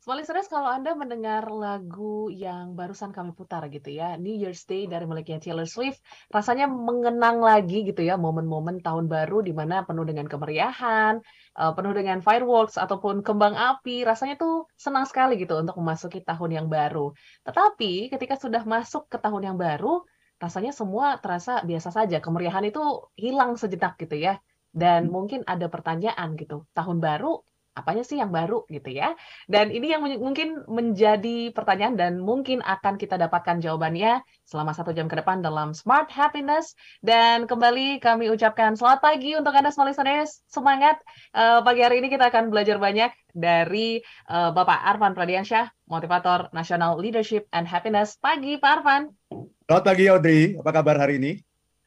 Listeners, 0.00 0.48
kalau 0.48 0.64
Anda 0.64 0.96
mendengar 0.96 1.52
lagu 1.52 2.32
yang 2.32 2.72
barusan 2.72 3.12
kami 3.12 3.36
putar 3.36 3.68
gitu 3.68 3.92
ya, 3.92 4.16
New 4.16 4.32
Year's 4.32 4.64
Day 4.64 4.88
dari 4.88 5.04
miliknya 5.04 5.36
Taylor 5.36 5.68
Swift, 5.68 6.00
rasanya 6.32 6.72
mengenang 6.72 7.44
lagi 7.44 7.84
gitu 7.84 8.00
ya 8.00 8.16
momen-momen 8.16 8.80
tahun 8.80 9.12
baru 9.12 9.44
di 9.44 9.52
mana 9.52 9.84
penuh 9.84 10.08
dengan 10.08 10.24
kemeriahan, 10.24 11.20
uh, 11.52 11.72
penuh 11.76 11.92
dengan 11.92 12.24
fireworks 12.24 12.80
ataupun 12.80 13.20
kembang 13.20 13.52
api, 13.52 14.08
rasanya 14.08 14.40
tuh 14.40 14.72
senang 14.72 15.04
sekali 15.04 15.36
gitu 15.36 15.60
untuk 15.60 15.76
memasuki 15.76 16.24
tahun 16.24 16.64
yang 16.64 16.66
baru. 16.72 17.12
Tetapi 17.44 18.08
ketika 18.08 18.40
sudah 18.40 18.64
masuk 18.64 19.04
ke 19.12 19.20
tahun 19.20 19.52
yang 19.52 19.56
baru, 19.60 20.00
rasanya 20.40 20.72
semua 20.72 21.20
terasa 21.20 21.60
biasa 21.60 21.92
saja, 21.92 22.24
kemeriahan 22.24 22.64
itu 22.64 22.80
hilang 23.20 23.60
sejenak 23.60 24.00
gitu 24.00 24.16
ya. 24.16 24.40
Dan 24.72 25.06
hmm. 25.06 25.12
mungkin 25.12 25.40
ada 25.44 25.68
pertanyaan 25.68 26.40
gitu, 26.40 26.64
tahun 26.72 27.04
baru 27.04 27.44
apanya 27.74 28.02
sih 28.02 28.18
yang 28.18 28.34
baru 28.34 28.66
gitu 28.66 28.90
ya. 28.90 29.14
Dan 29.46 29.70
ini 29.70 29.94
yang 29.94 30.02
mungkin 30.02 30.66
menjadi 30.66 31.54
pertanyaan 31.54 31.94
dan 31.94 32.12
mungkin 32.18 32.60
akan 32.60 32.98
kita 32.98 33.16
dapatkan 33.16 33.62
jawabannya 33.62 34.20
selama 34.44 34.74
satu 34.74 34.90
jam 34.90 35.06
ke 35.06 35.16
depan 35.18 35.40
dalam 35.40 35.72
Smart 35.72 36.10
Happiness. 36.10 36.74
Dan 37.00 37.46
kembali 37.46 38.02
kami 38.02 38.28
ucapkan 38.28 38.74
selamat 38.74 39.00
pagi 39.00 39.38
untuk 39.38 39.54
Anda 39.54 39.70
semua 39.70 39.90
listeners. 39.90 40.42
Semangat. 40.50 40.98
Uh, 41.30 41.62
pagi 41.62 41.80
hari 41.86 42.02
ini 42.02 42.10
kita 42.10 42.28
akan 42.28 42.50
belajar 42.50 42.76
banyak 42.82 43.14
dari 43.30 44.02
uh, 44.26 44.50
Bapak 44.50 44.82
Arfan 44.82 45.14
Pradiansyah, 45.14 45.70
motivator 45.86 46.50
National 46.50 46.98
Leadership 46.98 47.46
and 47.54 47.70
Happiness. 47.70 48.18
Pagi 48.18 48.58
Pak 48.58 48.82
Arfan. 48.82 49.14
Selamat 49.70 49.84
pagi 49.86 50.04
Audrey, 50.10 50.42
apa 50.58 50.70
kabar 50.74 50.98
hari 50.98 51.22
ini? 51.22 51.32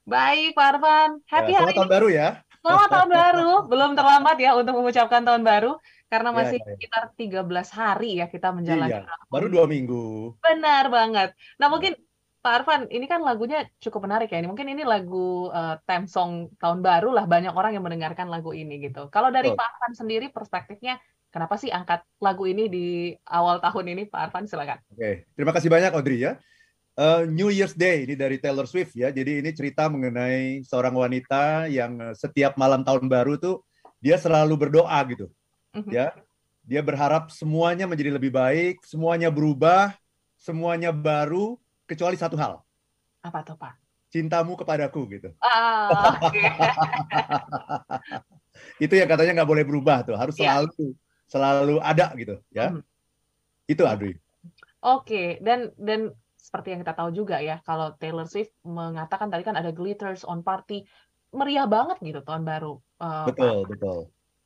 Baik 0.08 0.56
Pak 0.56 0.68
Arfan, 0.76 1.10
happy 1.28 1.52
ya, 1.56 1.60
hari 1.64 1.76
tahun 1.76 1.92
baru 1.92 2.08
ya. 2.08 2.44
Selamat 2.64 2.90
tahun 2.90 3.10
baru. 3.12 3.52
Belum 3.68 3.92
terlambat 3.92 4.38
ya 4.40 4.56
untuk 4.56 4.74
mengucapkan 4.80 5.22
tahun 5.28 5.44
baru 5.44 5.76
karena 6.08 6.30
ya, 6.32 6.36
masih 6.40 6.60
ya, 6.62 6.64
ya. 6.64 6.72
sekitar 6.80 7.04
13 7.20 7.80
hari 7.80 8.12
ya 8.24 8.26
kita 8.32 8.56
menjalani. 8.56 9.04
Iya, 9.04 9.28
baru 9.28 9.48
dua 9.52 9.66
minggu. 9.68 10.40
Benar 10.40 10.88
banget. 10.88 11.30
Nah, 11.60 11.68
mungkin 11.68 12.00
Pak 12.44 12.54
Arfan, 12.60 12.92
ini 12.92 13.08
kan 13.08 13.24
lagunya 13.24 13.68
cukup 13.80 14.04
menarik 14.04 14.32
ya. 14.32 14.40
Ini 14.40 14.48
mungkin 14.48 14.68
ini 14.68 14.84
lagu 14.84 15.48
uh, 15.48 15.80
theme 15.88 16.08
song 16.08 16.52
tahun 16.60 16.84
baru 16.84 17.12
lah 17.12 17.24
banyak 17.28 17.56
orang 17.56 17.76
yang 17.76 17.84
mendengarkan 17.84 18.28
lagu 18.28 18.52
ini 18.56 18.80
gitu. 18.84 19.08
Kalau 19.12 19.32
dari 19.32 19.52
oh. 19.52 19.56
Pak 19.56 19.68
Arfan 19.68 19.94
sendiri 19.96 20.28
perspektifnya 20.32 21.00
kenapa 21.32 21.56
sih 21.56 21.72
angkat 21.72 22.04
lagu 22.20 22.44
ini 22.48 22.68
di 22.68 23.16
awal 23.32 23.64
tahun 23.64 23.96
ini 23.96 24.12
Pak 24.12 24.20
Arfan 24.28 24.48
silakan. 24.48 24.80
Oke, 24.92 25.28
terima 25.36 25.52
kasih 25.56 25.72
banyak 25.72 25.92
Audrey 25.96 26.20
ya. 26.20 26.40
Uh, 26.94 27.26
New 27.26 27.50
Year's 27.50 27.74
Day 27.74 28.06
ini 28.06 28.14
dari 28.14 28.38
Taylor 28.38 28.70
Swift 28.70 28.94
ya. 28.94 29.10
Jadi 29.10 29.42
ini 29.42 29.50
cerita 29.50 29.90
mengenai 29.90 30.62
seorang 30.62 30.94
wanita 30.94 31.66
yang 31.66 31.98
eh, 31.98 32.14
setiap 32.14 32.54
malam 32.54 32.86
tahun 32.86 33.10
baru 33.10 33.42
tuh 33.42 33.66
dia 33.98 34.20
selalu 34.22 34.68
berdoa 34.68 35.00
gitu. 35.10 35.26
Uh-huh. 35.74 35.90
Ya. 35.90 36.14
Dia 36.64 36.86
berharap 36.86 37.34
semuanya 37.34 37.90
menjadi 37.90 38.14
lebih 38.14 38.30
baik, 38.30 38.86
semuanya 38.86 39.34
berubah, 39.34 39.98
semuanya 40.38 40.94
baru 40.94 41.58
kecuali 41.90 42.14
satu 42.14 42.38
hal. 42.38 42.62
Apa 43.26 43.42
tuh, 43.42 43.58
Pak? 43.58 43.74
Cintamu 44.14 44.54
kepadaku 44.54 45.10
gitu. 45.18 45.34
Ah, 45.42 46.14
okay. 46.22 46.46
itu 48.86 48.94
yang 48.94 49.10
katanya 49.10 49.42
nggak 49.42 49.50
boleh 49.50 49.66
berubah 49.66 50.06
tuh, 50.06 50.16
harus 50.16 50.38
yeah. 50.38 50.62
selalu 50.62 50.94
selalu 51.26 51.76
ada 51.82 52.08
gitu, 52.16 52.36
ya. 52.54 52.70
Uh-huh. 52.70 52.86
Itu 53.66 53.84
Adri. 53.90 54.14
Oke, 54.14 54.20
okay. 54.84 55.28
dan 55.42 55.74
dan 55.76 56.14
seperti 56.44 56.76
yang 56.76 56.84
kita 56.84 56.92
tahu 56.92 57.16
juga 57.16 57.40
ya, 57.40 57.64
kalau 57.64 57.96
Taylor 57.96 58.28
Swift 58.28 58.52
mengatakan 58.68 59.32
tadi 59.32 59.48
kan 59.48 59.56
ada 59.56 59.72
glitters 59.72 60.28
on 60.28 60.44
party, 60.44 60.84
meriah 61.32 61.64
banget 61.64 62.04
gitu 62.04 62.20
tahun 62.20 62.44
baru. 62.44 62.84
Uh, 63.00 63.32
betul, 63.32 63.64
Pak. 63.64 63.72
betul. 63.72 64.00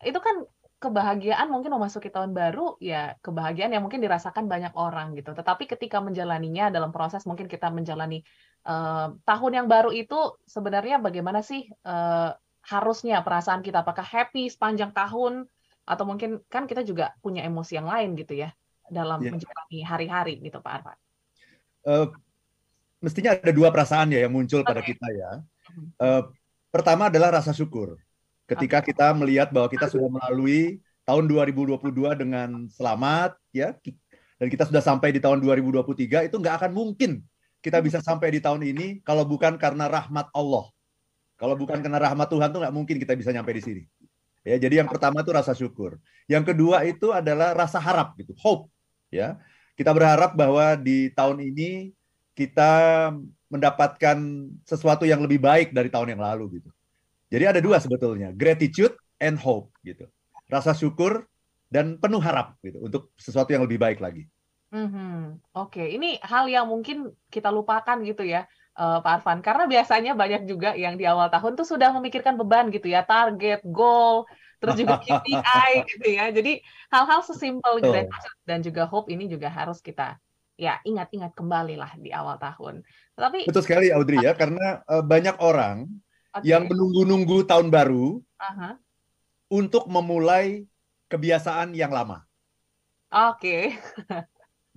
Itu 0.06 0.20
kan 0.22 0.45
kebahagiaan 0.78 1.50
mungkin 1.50 1.73
memasuki 1.73 2.14
tahun 2.14 2.38
baru 2.38 2.78
ya 2.78 3.18
kebahagiaan 3.18 3.73
yang 3.73 3.81
mungkin 3.81 3.98
dirasakan 3.98 4.45
banyak 4.45 4.78
orang 4.78 5.18
gitu. 5.18 5.34
Tetapi 5.34 5.66
ketika 5.66 5.98
menjalaninya 5.98 6.70
dalam 6.70 6.94
proses 6.94 7.25
mungkin 7.25 7.50
kita 7.50 7.73
menjalani 7.73 8.22
uh, 8.70 9.18
tahun 9.25 9.52
yang 9.58 9.68
baru 9.68 9.90
itu 9.90 10.38
sebenarnya 10.45 11.02
bagaimana 11.02 11.42
sih 11.42 11.66
uh, 11.81 12.30
harusnya 12.62 13.25
perasaan 13.25 13.66
kita 13.66 13.81
apakah 13.81 14.06
happy 14.06 14.53
sepanjang 14.53 14.94
tahun 14.94 15.50
atau 15.88 16.03
mungkin 16.06 16.46
kan 16.46 16.69
kita 16.69 16.86
juga 16.86 17.16
punya 17.25 17.41
emosi 17.41 17.80
yang 17.80 17.90
lain 17.90 18.13
gitu 18.13 18.38
ya 18.38 18.53
dalam 18.91 19.24
yeah. 19.24 19.34
menjalani 19.34 19.80
hari-hari 19.81 20.34
gitu 20.44 20.62
Pak 20.62 20.74
Arfan 20.84 21.00
uh, 21.88 22.08
mestinya 23.00 23.34
ada 23.34 23.53
dua 23.56 23.72
perasaan 23.72 24.12
ya 24.12 24.28
yang 24.28 24.34
muncul 24.36 24.62
okay. 24.62 24.70
pada 24.70 24.81
kita 24.84 25.08
ya. 25.16 25.31
Uh, 25.98 26.22
pertama 26.70 27.08
adalah 27.08 27.40
rasa 27.40 27.56
syukur. 27.56 27.96
Ketika 28.48 28.84
okay. 28.84 28.92
kita 28.92 29.16
melihat 29.16 29.50
bahwa 29.50 29.72
kita 29.72 29.88
sudah 29.88 30.12
melalui 30.12 30.84
tahun 31.08 31.24
2022 31.31 31.80
dengan 32.20 32.68
selamat 32.68 33.40
ya 33.56 33.72
dan 34.38 34.48
kita 34.52 34.68
sudah 34.68 34.84
sampai 34.84 35.16
di 35.16 35.24
tahun 35.24 35.40
2023 35.40 36.28
itu 36.28 36.36
nggak 36.36 36.56
akan 36.64 36.72
mungkin 36.75 37.24
kita 37.64 37.80
bisa 37.80 38.04
sampai 38.04 38.36
di 38.36 38.40
tahun 38.44 38.64
ini 38.64 39.02
kalau 39.02 39.24
bukan 39.24 39.56
karena 39.56 39.88
rahmat 39.88 40.30
Allah. 40.36 40.68
Kalau 41.38 41.54
bukan 41.54 41.78
karena 41.80 42.02
rahmat 42.02 42.28
Tuhan 42.34 42.50
tuh 42.50 42.59
nggak 42.66 42.75
mungkin 42.75 42.96
kita 42.98 43.14
bisa 43.14 43.30
nyampe 43.30 43.54
di 43.54 43.62
sini. 43.62 43.84
Ya, 44.48 44.56
jadi 44.56 44.80
yang 44.80 44.90
pertama 44.90 45.22
itu 45.22 45.31
rasa 45.36 45.52
syukur. 45.52 46.00
Yang 46.25 46.56
kedua 46.56 46.88
itu 46.88 47.12
adalah 47.12 47.52
rasa 47.52 47.84
harap 47.84 48.16
gitu, 48.16 48.31
hope. 48.40 48.72
Ya, 49.12 49.36
kita 49.77 49.93
berharap 49.93 50.33
bahwa 50.33 50.73
di 50.73 51.13
tahun 51.13 51.38
ini 51.53 51.93
kita 52.33 52.71
mendapatkan 53.47 54.17
sesuatu 54.65 55.05
yang 55.05 55.21
lebih 55.21 55.38
baik 55.39 55.71
dari 55.71 55.88
tahun 55.88 56.17
yang 56.17 56.21
lalu 56.25 56.59
gitu. 56.59 56.69
Jadi 57.29 57.43
ada 57.45 57.59
dua 57.61 57.77
sebetulnya, 57.77 58.33
gratitude 58.33 58.97
and 59.21 59.38
hope 59.38 59.69
gitu. 59.85 60.09
Rasa 60.49 60.73
syukur 60.73 61.29
dan 61.69 62.01
penuh 62.01 62.19
harap 62.23 62.57
gitu 62.65 62.81
untuk 62.81 63.13
sesuatu 63.19 63.53
yang 63.53 63.63
lebih 63.63 63.77
baik 63.77 64.01
lagi. 64.01 64.25
Mm-hmm. 64.67 65.55
Oke, 65.55 65.79
okay. 65.79 65.88
ini 65.95 66.19
hal 66.19 66.51
yang 66.51 66.67
mungkin 66.67 67.15
kita 67.31 67.47
lupakan 67.47 68.03
gitu 68.03 68.27
ya, 68.27 68.44
uh, 68.75 68.99
Pak 68.99 69.23
Arfan. 69.23 69.39
Karena 69.39 69.63
biasanya 69.63 70.11
banyak 70.11 70.44
juga 70.44 70.75
yang 70.75 70.99
di 70.99 71.07
awal 71.07 71.31
tahun 71.31 71.55
tuh 71.55 71.63
sudah 71.63 71.95
memikirkan 71.95 72.35
beban 72.35 72.67
gitu 72.71 72.91
ya, 72.91 73.03
target, 73.07 73.63
goal, 73.63 74.27
terus 74.57 74.75
juga 74.78 74.97
KPI 75.06 75.72
gitu 75.85 76.07
ya. 76.07 76.25
Jadi 76.34 76.62
hal-hal 76.94 77.22
sesimpel 77.25 77.81
gitu 77.81 77.90
oh. 77.94 78.06
dan 78.45 78.59
juga 78.62 78.85
hope 78.90 79.09
ini 79.13 79.29
juga 79.29 79.50
harus 79.50 79.81
kita 79.81 80.18
ya 80.57 80.81
ingat-ingat 80.81 81.38
kembali 81.38 81.78
lah 81.78 81.94
di 82.01 82.09
awal 82.09 82.41
tahun. 82.41 82.81
Tapi 83.13 83.45
betul 83.45 83.63
sekali 83.63 83.94
Audrey 83.94 84.25
ya 84.25 84.34
karena 84.34 84.81
uh, 84.90 85.06
banyak 85.06 85.38
orang 85.38 85.85
okay. 86.34 86.50
yang 86.50 86.66
menunggu-nunggu 86.66 87.45
tahun 87.45 87.69
baru 87.69 88.19
uh-huh. 88.19 88.73
untuk 89.53 89.85
memulai 89.85 90.66
kebiasaan 91.07 91.78
yang 91.78 91.94
lama. 91.94 92.25
Oke. 93.07 93.39
Okay. 93.39 93.63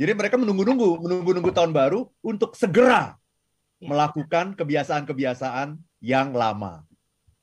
Jadi 0.01 0.13
mereka 0.17 0.41
menunggu-nunggu, 0.41 0.97
menunggu-nunggu 1.03 1.53
tahun 1.53 1.77
baru 1.77 2.09
untuk 2.25 2.57
segera 2.57 3.21
ya. 3.77 3.89
melakukan 3.91 4.57
kebiasaan-kebiasaan 4.57 5.77
yang 6.01 6.33
lama. 6.33 6.85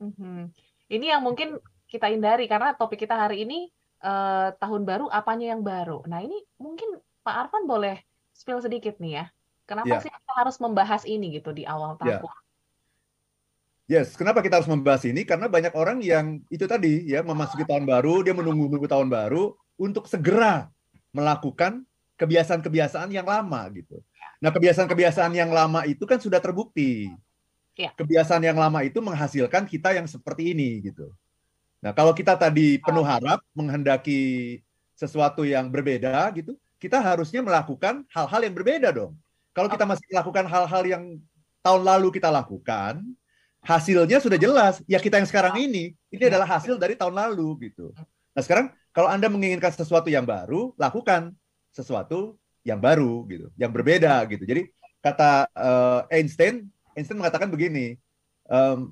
Uh-huh. 0.02 0.50
Ini 0.88 1.18
yang 1.18 1.22
mungkin 1.22 1.58
kita 1.88 2.12
hindari 2.12 2.44
karena 2.46 2.76
topik 2.76 3.00
kita 3.00 3.16
hari 3.16 3.48
ini 3.48 3.72
uh, 4.04 4.52
tahun 4.60 4.84
baru 4.84 5.08
apanya 5.08 5.56
yang 5.56 5.64
baru. 5.64 6.04
Nah 6.04 6.20
ini 6.20 6.36
mungkin 6.60 7.00
Pak 7.24 7.48
Arfan 7.48 7.64
boleh 7.64 8.04
spill 8.36 8.60
sedikit 8.60 9.00
nih 9.00 9.24
ya. 9.24 9.24
Kenapa 9.68 9.98
yeah. 9.98 10.02
sih 10.04 10.12
kita 10.12 10.32
harus 10.32 10.56
membahas 10.60 11.02
ini 11.04 11.40
gitu 11.40 11.52
di 11.52 11.64
awal 11.64 11.96
ya. 12.04 12.20
tahun? 12.20 12.28
Yeah. 12.28 12.46
Yes, 13.88 14.20
kenapa 14.20 14.44
kita 14.44 14.60
harus 14.60 14.68
membahas 14.68 15.00
ini? 15.08 15.24
Karena 15.24 15.48
banyak 15.48 15.72
orang 15.72 16.04
yang 16.04 16.44
itu 16.52 16.68
tadi 16.68 17.08
ya 17.08 17.24
memasuki 17.24 17.64
tahun 17.64 17.88
baru, 17.88 18.20
dia 18.20 18.36
menunggu-nunggu 18.36 18.84
tahun 18.84 19.08
baru 19.08 19.56
untuk 19.80 20.04
segera 20.04 20.68
melakukan 21.08 21.88
kebiasaan-kebiasaan 22.20 23.08
yang 23.08 23.24
lama 23.24 23.64
gitu. 23.72 23.96
Nah, 24.44 24.52
kebiasaan-kebiasaan 24.52 25.32
yang 25.32 25.48
lama 25.48 25.88
itu 25.88 26.04
kan 26.04 26.20
sudah 26.20 26.36
terbukti. 26.36 27.08
Ya. 27.80 27.96
Kebiasaan 27.96 28.44
yang 28.44 28.60
lama 28.60 28.84
itu 28.84 29.00
menghasilkan 29.00 29.64
kita 29.64 29.96
yang 29.96 30.04
seperti 30.04 30.52
ini 30.52 30.84
gitu. 30.84 31.08
Nah, 31.78 31.94
kalau 31.94 32.10
kita 32.10 32.34
tadi 32.34 32.82
penuh 32.82 33.06
harap 33.06 33.38
menghendaki 33.54 34.58
sesuatu 34.98 35.46
yang 35.46 35.70
berbeda 35.70 36.26
gitu, 36.34 36.58
kita 36.82 36.98
harusnya 36.98 37.38
melakukan 37.42 38.02
hal-hal 38.10 38.40
yang 38.42 38.54
berbeda 38.54 38.88
dong. 38.90 39.14
Kalau 39.54 39.70
kita 39.70 39.86
masih 39.86 40.06
melakukan 40.10 40.44
hal-hal 40.46 40.82
yang 40.86 41.04
tahun 41.62 41.82
lalu 41.86 42.14
kita 42.14 42.30
lakukan, 42.30 43.02
hasilnya 43.62 44.18
sudah 44.18 44.38
jelas. 44.38 44.82
Ya 44.90 44.98
kita 44.98 45.18
yang 45.22 45.28
sekarang 45.30 45.58
ini, 45.58 45.94
ini 46.10 46.22
adalah 46.26 46.46
hasil 46.46 46.78
dari 46.78 46.98
tahun 46.98 47.14
lalu 47.14 47.70
gitu. 47.70 47.94
Nah, 48.34 48.42
sekarang 48.42 48.74
kalau 48.90 49.10
Anda 49.10 49.30
menginginkan 49.30 49.70
sesuatu 49.70 50.10
yang 50.10 50.26
baru, 50.26 50.74
lakukan 50.74 51.34
sesuatu 51.70 52.38
yang 52.66 52.82
baru 52.82 53.22
gitu, 53.30 53.46
yang 53.54 53.70
berbeda 53.70 54.18
gitu. 54.26 54.42
Jadi 54.42 54.66
kata 54.98 55.46
uh, 55.54 56.00
Einstein, 56.10 56.66
Einstein 56.98 57.18
mengatakan 57.18 57.50
begini, 57.50 57.94
um, 58.50 58.90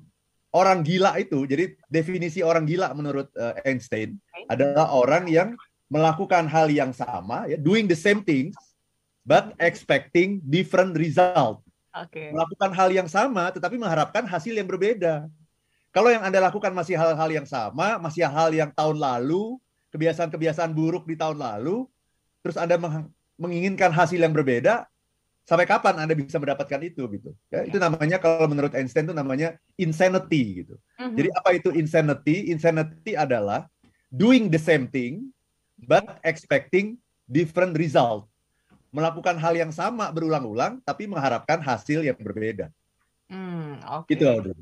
orang 0.57 0.81
gila 0.81 1.13
itu, 1.21 1.45
jadi 1.45 1.77
definisi 1.85 2.41
orang 2.41 2.65
gila 2.65 2.89
menurut 2.97 3.29
uh, 3.37 3.53
Einstein 3.61 4.17
adalah 4.49 4.89
orang 4.89 5.29
yang 5.29 5.53
melakukan 5.85 6.49
hal 6.49 6.67
yang 6.73 6.89
sama, 6.91 7.45
ya, 7.45 7.61
doing 7.61 7.85
the 7.85 7.95
same 7.95 8.25
things, 8.25 8.57
but 9.21 9.53
expecting 9.61 10.41
different 10.41 10.97
result. 10.97 11.61
Okay. 11.93 12.33
Melakukan 12.33 12.73
hal 12.73 12.89
yang 12.89 13.05
sama, 13.05 13.53
tetapi 13.53 13.77
mengharapkan 13.77 14.25
hasil 14.25 14.57
yang 14.57 14.65
berbeda. 14.65 15.29
Kalau 15.93 16.09
yang 16.09 16.25
Anda 16.25 16.43
lakukan 16.43 16.73
masih 16.73 16.97
hal-hal 16.97 17.29
yang 17.29 17.47
sama, 17.47 17.97
masih 18.01 18.25
hal 18.27 18.49
yang 18.53 18.69
tahun 18.73 18.97
lalu, 18.97 19.57
kebiasaan-kebiasaan 19.93 20.73
buruk 20.75 21.07
di 21.07 21.15
tahun 21.15 21.39
lalu, 21.39 21.87
terus 22.43 22.57
Anda 22.59 22.77
menginginkan 23.39 23.89
hasil 23.93 24.19
yang 24.19 24.33
berbeda, 24.35 24.85
sampai 25.47 25.63
kapan 25.63 25.95
Anda 26.03 26.11
bisa 26.11 26.35
mendapatkan 26.35 26.83
itu 26.83 27.07
gitu. 27.07 27.31
Ya, 27.47 27.63
itu 27.63 27.79
namanya 27.79 28.19
kalau 28.19 28.51
menurut 28.51 28.75
Einstein 28.75 29.07
itu 29.07 29.15
namanya 29.15 29.55
insanity 29.79 30.67
gitu. 30.67 30.75
Mm-hmm. 30.99 31.15
Jadi 31.15 31.29
apa 31.31 31.49
itu 31.55 31.69
insanity? 31.71 32.51
Insanity 32.51 33.15
adalah 33.15 33.71
doing 34.11 34.51
the 34.51 34.59
same 34.59 34.91
thing 34.91 35.31
but 35.87 36.19
expecting 36.27 36.99
different 37.31 37.79
result. 37.79 38.27
Melakukan 38.91 39.39
hal 39.39 39.55
yang 39.55 39.71
sama 39.71 40.11
berulang-ulang 40.11 40.83
tapi 40.83 41.07
mengharapkan 41.07 41.63
hasil 41.63 42.03
yang 42.03 42.19
berbeda. 42.19 42.67
Hmm, 43.31 43.79
oke. 43.87 44.11
Okay. 44.11 44.19
Gitu, 44.19 44.23
Audrey. 44.27 44.55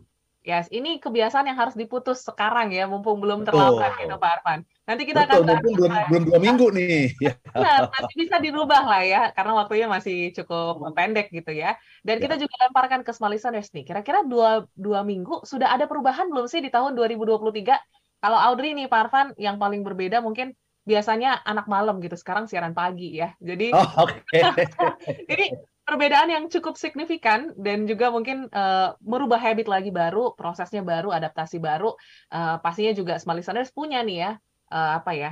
Yes, 0.46 0.70
ini 0.70 1.02
kebiasaan 1.02 1.50
yang 1.50 1.58
harus 1.58 1.74
diputus 1.74 2.22
sekarang 2.22 2.70
ya, 2.70 2.86
mumpung 2.86 3.18
belum 3.18 3.50
terlambat 3.50 3.98
gitu 3.98 4.14
Pak 4.14 4.30
Arfan. 4.30 4.62
Nanti 4.86 5.10
kita 5.10 5.26
Betul, 5.26 5.42
akan 5.42 5.58
mumpung 5.58 5.74
belum 5.74 5.92
belum 6.06 6.24
dua 6.30 6.40
minggu 6.40 6.68
nih. 6.70 7.02
Nah, 7.66 7.90
nanti 7.90 8.14
bisa 8.14 8.38
dirubah 8.38 8.86
lah 8.86 9.02
ya, 9.02 9.22
karena 9.34 9.58
waktunya 9.58 9.90
masih 9.90 10.30
cukup 10.38 10.86
pendek 10.94 11.34
gitu 11.34 11.50
ya. 11.50 11.74
Dan 12.06 12.22
ya. 12.22 12.30
kita 12.30 12.36
juga 12.38 12.54
lemparkan 12.62 13.02
ke 13.02 13.10
Small 13.10 13.34
Listeners 13.34 13.74
nih. 13.74 13.90
Kira-kira 13.90 14.22
dua, 14.22 14.70
dua 14.78 15.02
minggu 15.02 15.42
sudah 15.50 15.74
ada 15.74 15.90
perubahan 15.90 16.30
belum 16.30 16.46
sih 16.46 16.62
di 16.62 16.70
tahun 16.70 16.94
2023? 16.94 18.22
Kalau 18.22 18.38
Audrey 18.38 18.78
nih 18.78 18.86
Pak 18.86 19.02
Arfan, 19.10 19.28
yang 19.42 19.58
paling 19.58 19.82
berbeda 19.82 20.22
mungkin 20.22 20.54
biasanya 20.86 21.42
anak 21.42 21.66
malam 21.66 21.98
gitu, 22.06 22.14
sekarang 22.14 22.46
siaran 22.46 22.78
pagi 22.78 23.18
ya. 23.18 23.34
Jadi, 23.42 23.74
oh, 23.74 23.90
okay. 23.98 24.46
ini 25.34 25.58
perbedaan 25.86 26.34
yang 26.34 26.46
cukup 26.50 26.76
signifikan 26.76 27.54
dan 27.56 27.86
juga 27.86 28.10
mungkin 28.10 28.50
uh, 28.50 28.98
merubah 29.06 29.38
habit 29.38 29.70
lagi 29.70 29.94
baru, 29.94 30.34
prosesnya 30.34 30.82
baru, 30.82 31.14
adaptasi 31.14 31.62
baru. 31.62 31.94
Uh, 32.34 32.58
pastinya 32.60 32.92
juga 32.98 33.22
Smart 33.22 33.38
Listeners 33.38 33.70
punya 33.70 34.02
nih 34.02 34.18
ya, 34.26 34.32
uh, 34.74 34.92
apa 35.00 35.14
ya, 35.14 35.32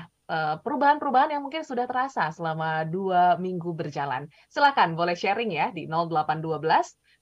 perubahan-perubahan 0.64 1.36
yang 1.36 1.44
mungkin 1.46 1.62
sudah 1.62 1.86
terasa 1.86 2.32
selama 2.32 2.88
dua 2.88 3.38
minggu 3.38 3.76
berjalan. 3.76 4.26
Silakan 4.50 4.96
boleh 4.98 5.14
sharing 5.14 5.52
ya 5.52 5.70
di 5.70 5.86
0812 5.86 6.64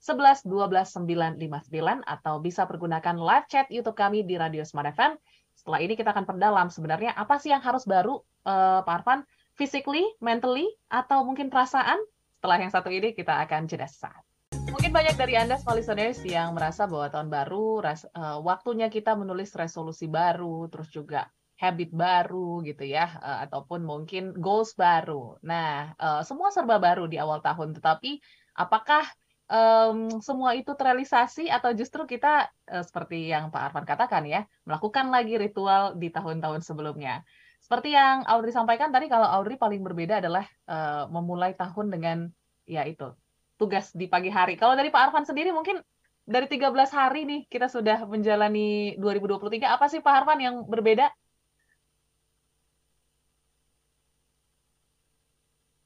11 0.01 0.47
12 0.49 1.37
959 1.37 2.01
atau 2.05 2.39
bisa 2.39 2.65
pergunakan 2.65 3.15
live 3.17 3.47
chat 3.51 3.67
YouTube 3.67 3.97
kami 3.97 4.23
di 4.23 4.37
Radio 4.37 4.63
Smart 4.63 4.93
FM. 4.95 5.17
Setelah 5.53 5.79
ini 5.83 5.93
kita 5.93 6.09
akan 6.09 6.25
perdalam 6.25 6.67
sebenarnya 6.73 7.13
apa 7.13 7.37
sih 7.37 7.53
yang 7.53 7.61
harus 7.61 7.85
baru, 7.85 8.21
uh, 8.49 8.81
Pak 8.81 8.95
Arfan, 9.01 9.19
physically, 9.53 10.05
mentally, 10.17 10.65
atau 10.89 11.21
mungkin 11.21 11.53
perasaan 11.53 12.01
setelah 12.41 12.57
yang 12.57 12.73
satu 12.73 12.89
ini 12.89 13.13
kita 13.13 13.37
akan 13.45 13.69
jeda 13.69 13.85
saat. 13.85 14.25
Mungkin 14.73 14.89
banyak 14.89 15.13
dari 15.13 15.37
Anda 15.37 15.61
small 15.61 15.77
listeners 15.77 16.25
yang 16.25 16.57
merasa 16.57 16.89
bahwa 16.89 17.05
tahun 17.13 17.29
baru 17.29 17.85
ras, 17.85 18.01
uh, 18.17 18.41
waktunya 18.41 18.89
kita 18.89 19.13
menulis 19.13 19.53
resolusi 19.53 20.09
baru, 20.09 20.65
terus 20.73 20.89
juga 20.89 21.29
habit 21.61 21.93
baru 21.93 22.65
gitu 22.65 22.81
ya, 22.81 23.13
uh, 23.21 23.45
ataupun 23.45 23.85
mungkin 23.85 24.33
goals 24.33 24.73
baru. 24.73 25.37
Nah, 25.45 25.93
uh, 26.01 26.25
semua 26.25 26.49
serba 26.49 26.81
baru 26.81 27.05
di 27.05 27.21
awal 27.21 27.45
tahun, 27.45 27.77
tetapi 27.77 28.17
apakah 28.57 29.05
um, 29.45 30.17
semua 30.17 30.57
itu 30.57 30.73
terrealisasi 30.73 31.45
atau 31.45 31.77
justru 31.77 32.09
kita 32.09 32.49
uh, 32.73 32.81
seperti 32.81 33.29
yang 33.29 33.53
Pak 33.53 33.69
Arfan 33.69 33.85
katakan 33.85 34.25
ya, 34.25 34.49
melakukan 34.65 35.13
lagi 35.13 35.37
ritual 35.37 35.93
di 35.93 36.09
tahun-tahun 36.09 36.65
sebelumnya. 36.65 37.21
Seperti 37.61 37.93
yang 37.93 38.25
Audrey 38.25 38.49
sampaikan 38.49 38.89
tadi, 38.89 39.05
kalau 39.05 39.29
Audrey 39.29 39.53
paling 39.55 39.85
berbeda 39.85 40.17
adalah 40.17 40.49
uh, 40.65 41.05
memulai 41.13 41.53
tahun 41.53 41.93
dengan 41.93 42.17
ya 42.65 42.83
itu 42.89 43.13
tugas 43.61 43.93
di 43.93 44.09
pagi 44.09 44.33
hari. 44.33 44.57
Kalau 44.57 44.73
dari 44.73 44.89
Pak 44.89 45.13
Arfan 45.13 45.29
sendiri 45.29 45.53
mungkin 45.53 45.77
dari 46.25 46.49
13 46.49 46.73
hari 46.89 47.21
nih 47.29 47.41
kita 47.45 47.69
sudah 47.69 48.09
menjalani 48.09 48.97
2023, 48.97 49.61
apa 49.69 49.85
sih 49.85 50.01
Pak 50.01 50.25
Arfan 50.25 50.41
yang 50.41 50.55
berbeda? 50.65 51.13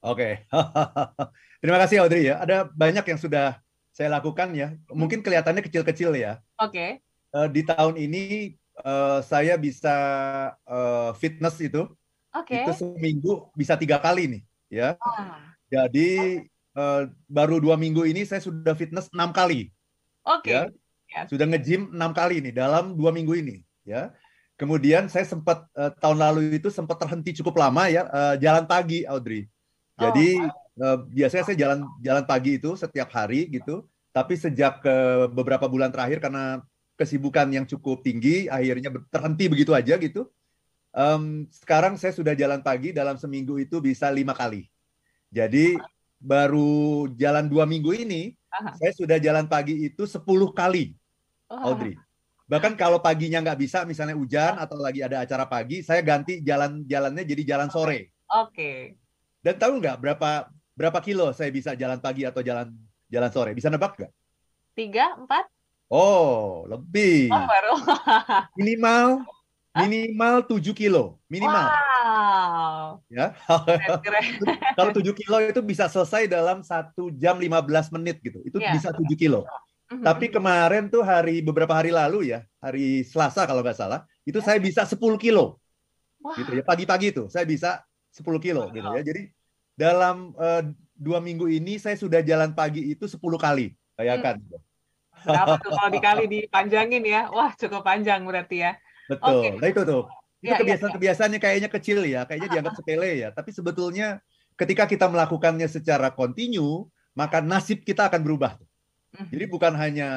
Oke, 0.05 0.45
terima 1.61 1.81
kasih 1.81 2.05
Audrey 2.05 2.29
ya. 2.29 2.39
Ada 2.39 2.69
banyak 2.71 3.03
yang 3.03 3.19
sudah 3.19 3.59
saya 3.91 4.07
lakukan 4.07 4.53
ya. 4.55 4.77
Mungkin 4.93 5.25
kelihatannya 5.25 5.65
kecil-kecil 5.65 6.15
ya. 6.15 6.39
Oke. 6.61 6.71
Okay. 6.71 6.89
Uh, 7.35 7.51
di 7.51 7.67
tahun 7.67 7.99
ini 7.99 8.55
uh, 8.83 9.19
saya 9.23 9.55
bisa 9.55 9.95
uh, 10.67 11.15
fitness 11.15 11.55
itu 11.63 11.87
okay. 12.35 12.67
itu 12.67 12.71
seminggu 12.75 13.47
bisa 13.55 13.79
tiga 13.79 14.01
kali 14.01 14.27
nih 14.27 14.41
ya 14.67 14.89
ah. 14.99 15.55
jadi 15.71 16.43
uh, 16.75 17.07
baru 17.31 17.63
dua 17.63 17.79
minggu 17.79 18.03
ini 18.03 18.27
saya 18.27 18.43
sudah 18.43 18.75
fitness 18.75 19.07
enam 19.15 19.31
kali 19.31 19.71
oke 20.27 20.43
okay. 20.43 20.51
ya 20.51 20.63
yes. 21.23 21.27
sudah 21.31 21.45
ngejim 21.47 21.95
enam 21.95 22.11
kali 22.11 22.43
nih 22.43 22.51
dalam 22.51 22.97
dua 22.97 23.15
minggu 23.15 23.37
ini 23.37 23.63
ya 23.87 24.11
kemudian 24.59 25.07
saya 25.07 25.23
sempat 25.23 25.63
uh, 25.75 25.91
tahun 25.99 26.19
lalu 26.19 26.59
itu 26.59 26.67
sempat 26.67 26.99
terhenti 26.99 27.35
cukup 27.39 27.59
lama 27.59 27.87
ya 27.87 28.07
uh, 28.09 28.35
jalan 28.39 28.67
pagi 28.67 29.07
Audrey 29.07 29.47
jadi 29.95 30.43
oh. 30.43 30.83
uh, 30.83 30.97
biasanya 31.07 31.43
saya 31.47 31.57
jalan 31.59 31.79
jalan 32.03 32.25
pagi 32.27 32.59
itu 32.59 32.75
setiap 32.75 33.07
hari 33.15 33.47
gitu 33.47 33.87
tapi 34.15 34.39
sejak 34.39 34.79
uh, 34.83 35.27
beberapa 35.27 35.67
bulan 35.67 35.91
terakhir 35.91 36.23
karena 36.23 36.63
kesibukan 36.95 37.47
yang 37.51 37.67
cukup 37.67 38.01
tinggi, 38.01 38.47
akhirnya 38.47 38.91
terhenti 39.11 39.45
begitu 39.51 39.71
aja 39.75 39.99
gitu. 39.99 40.31
Um, 40.95 41.43
sekarang 41.51 41.99
saya 41.99 42.15
sudah 42.15 42.31
jalan 42.31 42.63
pagi 42.63 42.95
dalam 42.95 43.19
seminggu 43.19 43.59
itu 43.59 43.83
bisa 43.83 44.07
lima 44.07 44.31
kali. 44.31 44.71
Jadi 45.27 45.75
baru 46.15 47.11
jalan 47.19 47.51
dua 47.51 47.67
minggu 47.67 47.91
ini, 47.91 48.31
Aha. 48.55 48.79
saya 48.79 48.95
sudah 48.95 49.19
jalan 49.19 49.45
pagi 49.51 49.91
itu 49.91 50.07
sepuluh 50.07 50.55
kali, 50.55 50.95
oh. 51.51 51.75
Audrey. 51.75 51.99
Bahkan 52.45 52.77
kalau 52.79 53.01
paginya 53.03 53.43
nggak 53.43 53.59
bisa, 53.59 53.83
misalnya 53.83 54.15
hujan 54.15 54.55
atau 54.55 54.77
lagi 54.79 55.03
ada 55.03 55.25
acara 55.25 55.43
pagi, 55.49 55.81
saya 55.83 55.99
ganti 55.99 56.39
jalan-jalannya 56.39 57.25
jadi 57.25 57.43
jalan 57.43 57.67
sore. 57.67 58.15
Oke. 58.31 58.53
Okay. 58.53 58.79
Dan 59.43 59.59
tahu 59.59 59.83
nggak 59.83 59.97
berapa 59.99 60.47
berapa 60.73 60.99
kilo 61.03 61.29
saya 61.35 61.49
bisa 61.49 61.73
jalan 61.75 61.99
pagi 61.99 62.23
atau 62.23 62.39
jalan 62.39 62.71
jalan 63.09 63.31
sore? 63.33 63.51
Bisa 63.57 63.67
nebak 63.67 63.97
nggak? 63.97 64.13
Tiga, 64.77 65.17
empat? 65.19 65.54
Oh, 65.91 66.65
lebih. 66.65 67.29
Oh, 67.29 67.45
baru. 67.45 67.73
minimal 68.59 69.25
minimal 69.75 70.35
7 70.47 70.71
kilo, 70.71 71.19
minimal. 71.27 71.67
Wow. 71.67 73.03
Ya. 73.11 73.35
Kalau 74.79 74.91
7 74.95 75.03
kilo 75.11 75.37
itu 75.43 75.59
bisa 75.59 75.91
selesai 75.91 76.31
dalam 76.31 76.63
1 76.63 76.95
jam 77.19 77.35
15 77.35 77.95
menit 77.99 78.23
gitu. 78.23 78.39
Itu 78.47 78.63
yeah. 78.63 78.71
bisa 78.71 78.95
7 78.95 79.03
kilo. 79.19 79.43
Mm-hmm. 79.91 80.01
Tapi 80.01 80.25
kemarin 80.31 80.87
tuh 80.87 81.03
hari 81.03 81.43
beberapa 81.43 81.75
hari 81.75 81.91
lalu 81.93 82.33
ya, 82.33 82.47
hari 82.63 83.05
Selasa 83.05 83.45
kalau 83.45 83.61
nggak 83.61 83.77
salah, 83.77 84.07
itu 84.23 84.39
saya 84.39 84.57
bisa 84.57 84.87
10 84.87 84.97
kilo. 85.19 85.59
Wow. 86.23 86.39
Gitu 86.39 86.51
ya, 86.57 86.63
pagi-pagi 86.63 87.11
itu 87.11 87.23
saya 87.27 87.45
bisa 87.45 87.83
10 88.15 88.23
kilo 88.39 88.71
wow. 88.71 88.73
gitu 88.73 88.89
ya. 88.95 89.01
Jadi 89.03 89.21
dalam 89.75 90.31
uh, 90.39 90.63
dua 90.95 91.19
minggu 91.19 91.51
ini 91.51 91.75
saya 91.75 91.99
sudah 91.99 92.23
jalan 92.23 92.55
pagi 92.55 92.95
itu 92.95 93.05
10 93.05 93.19
kali, 93.19 93.75
bayangkan. 93.99 94.39
Mm. 94.39 94.63
Berapa 95.25 95.57
tuh 95.59 95.71
kalau 95.73 95.89
dikali 95.89 96.25
dipanjangin 96.29 97.03
ya? 97.03 97.27
Wah, 97.33 97.51
cukup 97.57 97.81
panjang 97.81 98.21
berarti 98.23 98.63
ya. 98.63 98.71
Betul. 99.09 99.41
Okay. 99.41 99.51
Nah 99.57 99.67
itu 99.69 99.81
tuh. 99.83 100.03
Itu 100.45 100.53
ya, 100.53 100.57
kebiasaan-kebiasannya 100.61 101.39
kayaknya 101.41 101.69
kecil 101.73 102.05
ya, 102.05 102.21
kayaknya 102.29 102.49
dianggap 102.53 102.73
sepele 102.79 103.11
ya. 103.17 103.29
Tapi 103.33 103.49
sebetulnya 103.49 104.21
ketika 104.53 104.85
kita 104.85 105.09
melakukannya 105.09 105.65
secara 105.65 106.13
kontinu, 106.13 106.85
maka 107.17 107.41
nasib 107.41 107.81
kita 107.81 108.07
akan 108.07 108.21
berubah. 108.21 108.55
Mhm. 109.15 109.31
Jadi 109.33 109.45
bukan 109.49 109.73
hanya 109.73 110.09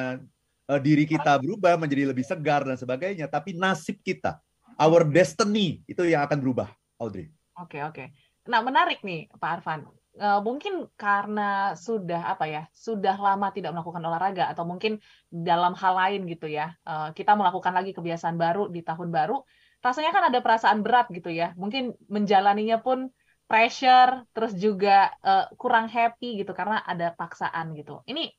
uh, 0.69 0.79
diri 0.79 1.09
kita 1.09 1.39
berubah 1.41 1.79
menjadi 1.79 2.13
lebih 2.13 2.23
segar 2.27 2.67
dan 2.67 2.77
sebagainya, 2.77 3.25
tapi 3.25 3.57
nasib 3.57 3.97
kita, 4.05 4.37
our 4.77 5.01
destiny 5.07 5.81
itu 5.89 6.05
yang 6.05 6.23
akan 6.27 6.37
berubah, 6.37 6.69
Audrey. 7.01 7.31
Oke, 7.57 7.81
oke. 7.83 8.13
Nah, 8.47 8.63
menarik 8.63 9.01
nih 9.03 9.27
Pak 9.35 9.61
Arfan 9.61 9.83
uh, 10.19 10.39
mungkin 10.43 10.85
karena 10.99 11.73
sudah 11.73 12.35
apa 12.35 12.45
ya 12.45 12.61
sudah 12.75 13.15
lama 13.15 13.49
tidak 13.55 13.71
melakukan 13.73 14.03
olahraga 14.03 14.51
atau 14.51 14.67
mungkin 14.67 14.99
dalam 15.31 15.73
hal 15.73 15.93
lain 15.95 16.27
gitu 16.27 16.45
ya 16.51 16.75
uh, 16.85 17.15
kita 17.17 17.33
melakukan 17.39 17.73
lagi 17.73 17.91
kebiasaan 17.95 18.35
baru 18.35 18.67
di 18.67 18.83
tahun 18.83 19.09
baru 19.09 19.41
rasanya 19.79 20.11
kan 20.11 20.23
ada 20.29 20.39
perasaan 20.43 20.79
berat 20.83 21.07
gitu 21.11 21.31
ya. 21.31 21.55
Mungkin 21.55 21.95
menjalaninya 22.11 22.83
pun 22.83 23.11
pressure 23.49 24.29
terus 24.35 24.53
juga 24.53 25.09
uh, 25.25 25.49
kurang 25.57 25.89
happy 25.89 26.43
gitu 26.43 26.51
karena 26.53 26.83
ada 26.83 27.15
paksaan 27.15 27.73
gitu. 27.73 28.03
Ini 28.05 28.29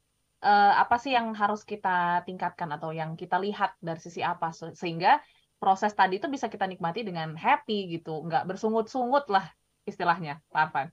uh, 0.44 0.74
apa 0.78 1.00
sih 1.00 1.16
yang 1.16 1.32
harus 1.34 1.64
kita 1.66 2.22
tingkatkan 2.28 2.68
atau 2.76 2.94
yang 2.94 3.16
kita 3.16 3.40
lihat 3.40 3.74
dari 3.80 3.98
sisi 3.98 4.20
apa? 4.22 4.52
Sehingga 4.54 5.18
proses 5.60 5.92
tadi 5.92 6.20
itu 6.20 6.28
bisa 6.28 6.48
kita 6.48 6.64
nikmati 6.64 7.04
dengan 7.04 7.36
happy 7.36 8.00
gitu 8.00 8.24
nggak 8.24 8.48
bersungut-sungut 8.48 9.28
lah 9.28 9.44
istilahnya 9.84 10.40
Pak 10.48 10.72
Arfan 10.72 10.88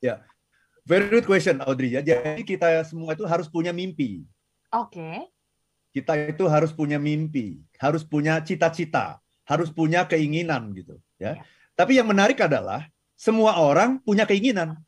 Ya, 0.00 0.24
very 0.88 1.06
good 1.08 1.28
question 1.28 1.60
Audrey 1.64 1.94
ya. 1.94 2.00
Jadi 2.00 2.42
kita 2.42 2.82
semua 2.88 3.12
itu 3.12 3.24
harus 3.28 3.46
punya 3.46 3.70
mimpi. 3.70 4.24
Oke. 4.72 4.96
Okay. 4.96 5.16
Kita 5.90 6.14
itu 6.16 6.46
harus 6.46 6.70
punya 6.70 7.02
mimpi, 7.02 7.58
harus 7.82 8.06
punya 8.06 8.38
cita-cita, 8.40 9.18
harus 9.42 9.68
punya 9.74 10.06
keinginan 10.06 10.70
gitu 10.72 10.96
ya. 11.18 11.34
ya. 11.34 11.42
Tapi 11.74 11.98
yang 11.98 12.06
menarik 12.06 12.38
adalah 12.38 12.86
semua 13.18 13.58
orang 13.58 13.98
punya 14.00 14.24
keinginan. 14.24 14.78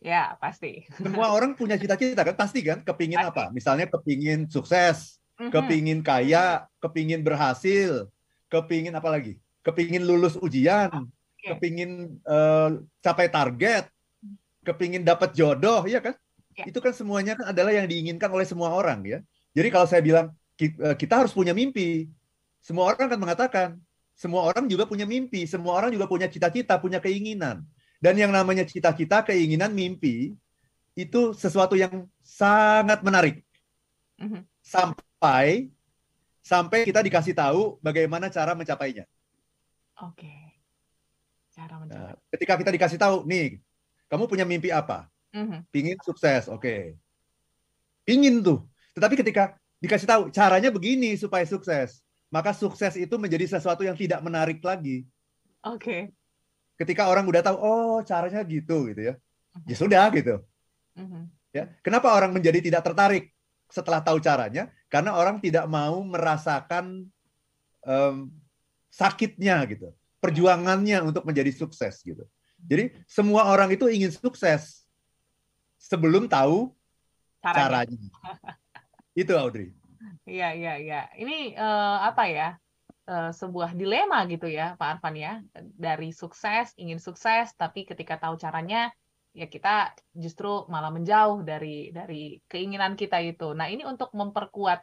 Ya, 0.00 0.34
pasti. 0.40 0.88
Semua 0.96 1.30
orang 1.36 1.52
punya 1.54 1.76
cita-cita 1.76 2.24
kan, 2.24 2.34
pasti 2.34 2.64
kan, 2.64 2.80
kepingin 2.80 3.20
pasti. 3.20 3.30
apa? 3.30 3.44
Misalnya 3.52 3.86
kepingin 3.86 4.48
sukses, 4.48 5.20
mm-hmm. 5.36 5.52
kepingin 5.52 6.00
kaya, 6.00 6.64
kepingin 6.80 7.20
berhasil, 7.20 8.08
kepingin 8.48 8.96
apa 8.96 9.08
lagi? 9.12 9.36
Kepingin 9.60 10.08
lulus 10.08 10.40
ujian, 10.40 10.88
okay. 11.36 11.52
kepingin 11.52 12.16
uh, 12.24 12.80
capai 13.04 13.28
target, 13.28 13.92
kepingin 14.64 15.02
dapat 15.02 15.32
jodoh, 15.32 15.84
ya 15.88 16.00
kan? 16.00 16.14
Ya. 16.56 16.68
Itu 16.68 16.82
kan 16.82 16.92
semuanya 16.92 17.38
kan 17.38 17.52
adalah 17.52 17.72
yang 17.72 17.86
diinginkan 17.88 18.28
oleh 18.28 18.44
semua 18.44 18.74
orang 18.74 19.00
ya. 19.06 19.18
Jadi 19.56 19.68
kalau 19.72 19.86
saya 19.88 20.02
bilang 20.04 20.26
eh, 20.60 20.96
kita 20.96 21.24
harus 21.24 21.32
punya 21.32 21.56
mimpi, 21.56 22.10
semua 22.60 22.92
orang 22.92 23.08
akan 23.08 23.20
mengatakan, 23.20 23.68
semua 24.12 24.44
orang 24.44 24.68
juga 24.68 24.84
punya 24.84 25.08
mimpi, 25.08 25.48
semua 25.48 25.80
orang 25.80 25.90
juga 25.96 26.04
punya 26.04 26.28
cita-cita, 26.28 26.76
punya 26.76 27.00
keinginan. 27.00 27.64
Dan 28.00 28.16
yang 28.16 28.32
namanya 28.32 28.64
cita-cita, 28.68 29.24
keinginan, 29.24 29.72
mimpi 29.72 30.36
itu 30.96 31.32
sesuatu 31.32 31.76
yang 31.76 32.04
sangat 32.20 33.00
menarik. 33.00 33.40
Mhm. 34.20 34.44
Sampai 34.60 35.72
sampai 36.44 36.84
kita 36.84 37.00
dikasih 37.00 37.32
tahu 37.36 37.80
bagaimana 37.80 38.28
cara 38.28 38.52
mencapainya. 38.52 39.08
Oke. 40.04 40.32
Cara 41.52 41.76
nah, 41.76 41.80
mencapai. 41.84 42.12
Nah, 42.12 42.16
ketika 42.32 42.54
kita 42.60 42.70
dikasih 42.72 42.98
tahu, 43.00 43.16
nih, 43.28 43.60
kamu 44.10 44.26
punya 44.26 44.42
mimpi 44.42 44.74
apa? 44.74 45.06
Mm-hmm. 45.30 45.60
Pingin 45.70 45.98
sukses, 46.02 46.50
oke. 46.50 46.58
Okay. 46.58 46.98
Pingin 48.02 48.42
tuh. 48.42 48.66
Tetapi 48.98 49.14
ketika 49.14 49.54
dikasih 49.78 50.08
tahu 50.10 50.22
caranya 50.34 50.74
begini 50.74 51.14
supaya 51.14 51.46
sukses, 51.46 52.02
maka 52.26 52.50
sukses 52.50 52.98
itu 52.98 53.14
menjadi 53.14 53.46
sesuatu 53.46 53.86
yang 53.86 53.94
tidak 53.94 54.18
menarik 54.26 54.58
lagi. 54.66 55.06
Oke. 55.62 55.78
Okay. 55.78 56.00
Ketika 56.74 57.06
orang 57.06 57.22
udah 57.30 57.40
tahu, 57.44 57.56
oh 57.62 57.98
caranya 58.02 58.42
gitu, 58.42 58.90
gitu 58.90 59.14
ya. 59.14 59.14
Mm-hmm. 59.14 59.68
Ya 59.70 59.76
sudah 59.78 60.04
gitu. 60.10 60.36
Mm-hmm. 60.98 61.24
Ya, 61.50 61.64
kenapa 61.82 62.14
orang 62.14 62.30
menjadi 62.30 62.62
tidak 62.62 62.82
tertarik 62.86 63.34
setelah 63.70 64.02
tahu 64.02 64.22
caranya? 64.22 64.70
Karena 64.90 65.14
orang 65.14 65.38
tidak 65.42 65.66
mau 65.66 66.02
merasakan 66.02 67.06
um, 67.86 68.30
sakitnya 68.90 69.62
gitu, 69.70 69.94
perjuangannya 70.18 70.98
untuk 71.06 71.22
menjadi 71.26 71.50
sukses 71.54 72.02
gitu. 72.02 72.26
Jadi 72.66 72.84
semua 73.08 73.48
orang 73.48 73.72
itu 73.72 73.88
ingin 73.88 74.12
sukses 74.12 74.84
sebelum 75.80 76.28
tahu 76.28 76.72
caranya. 77.40 77.88
caranya. 77.88 78.08
itu 79.22 79.32
Audrey. 79.36 79.72
Iya 80.28 80.52
iya 80.54 80.74
iya. 80.76 81.00
Ini 81.16 81.56
uh, 81.56 81.98
apa 82.04 82.24
ya? 82.28 82.48
Uh, 83.10 83.34
sebuah 83.34 83.74
dilema 83.74 84.22
gitu 84.30 84.46
ya, 84.46 84.78
Pak 84.78 85.00
Arfan 85.00 85.16
ya. 85.18 85.32
Dari 85.56 86.14
sukses, 86.14 86.70
ingin 86.78 87.02
sukses, 87.02 87.50
tapi 87.58 87.82
ketika 87.82 88.20
tahu 88.20 88.38
caranya 88.38 88.92
ya 89.30 89.46
kita 89.46 89.94
justru 90.14 90.66
malah 90.66 90.90
menjauh 90.90 91.42
dari 91.42 91.90
dari 91.90 92.38
keinginan 92.46 92.94
kita 92.94 93.18
itu. 93.22 93.50
Nah, 93.54 93.66
ini 93.66 93.82
untuk 93.82 94.14
memperkuat 94.14 94.82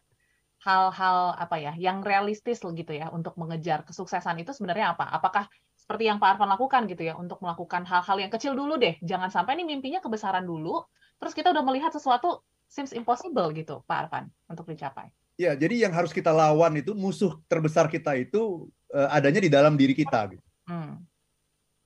hal-hal 0.66 1.38
apa 1.38 1.56
ya 1.62 1.72
yang 1.78 2.02
realistis 2.02 2.60
gitu 2.60 2.92
ya 2.92 3.14
untuk 3.14 3.38
mengejar 3.38 3.86
kesuksesan 3.86 4.44
itu 4.44 4.52
sebenarnya 4.52 4.98
apa? 4.98 5.08
Apakah 5.08 5.46
seperti 5.88 6.04
yang 6.12 6.20
Pak 6.20 6.36
Arfan 6.36 6.52
lakukan 6.52 6.84
gitu 6.92 7.00
ya 7.08 7.16
untuk 7.16 7.40
melakukan 7.40 7.88
hal-hal 7.88 8.20
yang 8.20 8.28
kecil 8.28 8.52
dulu 8.52 8.76
deh. 8.76 9.00
Jangan 9.00 9.32
sampai 9.32 9.56
ini 9.56 9.64
mimpinya 9.64 10.04
kebesaran 10.04 10.44
dulu, 10.44 10.84
terus 11.16 11.32
kita 11.32 11.56
udah 11.56 11.64
melihat 11.64 11.96
sesuatu 11.96 12.44
seems 12.68 12.92
impossible 12.92 13.48
gitu, 13.56 13.80
Pak 13.88 14.12
Arfan, 14.12 14.28
untuk 14.52 14.68
dicapai. 14.68 15.08
Ya, 15.40 15.56
jadi 15.56 15.88
yang 15.88 15.96
harus 15.96 16.12
kita 16.12 16.36
lawan 16.36 16.76
itu 16.76 16.92
musuh 16.92 17.40
terbesar 17.48 17.88
kita 17.88 18.20
itu 18.20 18.68
uh, 18.92 19.08
adanya 19.16 19.40
di 19.40 19.48
dalam 19.48 19.80
diri 19.80 19.96
kita 19.96 20.28
gitu. 20.36 20.44
Hmm. 20.68 21.00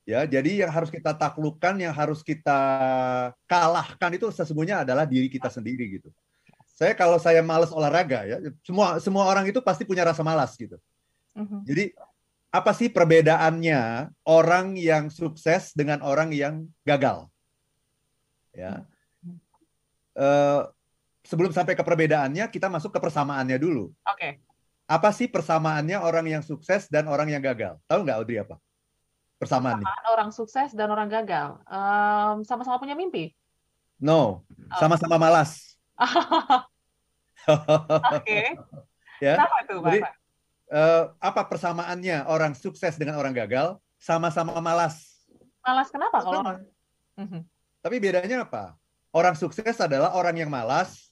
Ya, 0.09 0.25
jadi 0.25 0.65
yang 0.65 0.73
harus 0.73 0.89
kita 0.89 1.13
taklukkan, 1.13 1.77
yang 1.77 1.93
harus 1.93 2.25
kita 2.25 2.57
kalahkan 3.45 4.17
itu 4.17 4.33
sesungguhnya 4.33 4.81
adalah 4.81 5.05
diri 5.05 5.29
kita 5.29 5.53
sendiri 5.53 6.01
gitu. 6.01 6.09
Saya 6.73 6.97
kalau 6.97 7.21
saya 7.21 7.45
malas 7.45 7.69
olahraga 7.69 8.25
ya, 8.25 8.41
semua 8.65 8.97
semua 8.97 9.29
orang 9.29 9.45
itu 9.45 9.61
pasti 9.61 9.85
punya 9.85 10.01
rasa 10.01 10.25
malas 10.25 10.57
gitu. 10.57 10.81
Uh-huh. 11.37 11.61
Jadi 11.69 11.93
apa 12.51 12.71
sih 12.75 12.91
perbedaannya 12.91 14.11
orang 14.27 14.75
yang 14.75 15.07
sukses 15.07 15.71
dengan 15.71 16.03
orang 16.03 16.35
yang 16.35 16.67
gagal? 16.83 17.31
Ya. 18.51 18.83
Uh, 20.11 20.67
sebelum 21.23 21.55
sampai 21.55 21.79
ke 21.79 21.83
perbedaannya, 21.83 22.43
kita 22.51 22.67
masuk 22.67 22.91
ke 22.91 22.99
persamaannya 22.99 23.55
dulu. 23.55 23.95
Oke. 24.03 24.19
Okay. 24.19 24.31
Apa 24.91 25.15
sih 25.15 25.31
persamaannya 25.31 26.03
orang 26.03 26.27
yang 26.27 26.43
sukses 26.43 26.91
dan 26.91 27.07
orang 27.07 27.31
yang 27.31 27.39
gagal? 27.39 27.79
Tahu 27.87 28.03
nggak 28.03 28.17
Audrey 28.19 28.43
apa? 28.43 28.59
Persamaan, 29.39 29.79
Persamaan 29.79 30.05
orang 30.11 30.29
sukses 30.35 30.69
dan 30.75 30.91
orang 30.91 31.07
gagal. 31.07 31.55
Um, 31.65 32.43
sama-sama 32.43 32.75
punya 32.77 32.99
mimpi? 32.99 33.31
No, 33.95 34.43
oh. 34.43 34.77
sama-sama 34.77 35.15
malas. 35.15 35.79
Oke. 38.19 38.59
ya. 39.23 39.39
Kenapa 39.39 39.57
tuh, 39.65 39.79
Pak? 39.79 39.91
Jadi, 39.95 39.99
uh, 40.71 41.13
apa 41.19 41.45
persamaannya 41.45 42.25
orang 42.25 42.55
sukses 42.55 42.95
dengan 42.95 43.19
orang 43.19 43.35
gagal? 43.35 43.77
Sama-sama 44.01 44.57
malas. 44.57 45.21
Malas 45.61 45.93
kenapa 45.93 46.17
kalau? 46.25 46.41
Mhm. 47.19 47.45
Tapi 47.83 47.95
bedanya 48.01 48.47
apa? 48.47 48.73
Orang 49.11 49.35
sukses 49.35 49.77
adalah 49.77 50.15
orang 50.15 50.39
yang 50.39 50.49
malas 50.49 51.11